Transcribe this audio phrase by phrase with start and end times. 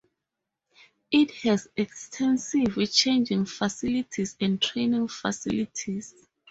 [1.11, 6.15] It has extensive changing facilities and training facilities.